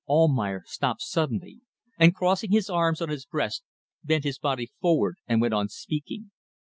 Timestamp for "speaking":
5.69-6.31